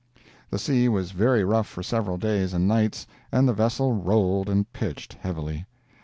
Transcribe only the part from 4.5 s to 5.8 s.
pitched heavily.